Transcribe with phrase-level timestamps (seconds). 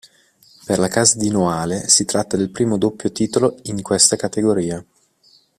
[0.65, 4.83] Per la casa di Noale si tratta del primo doppio titolo in questa categoria.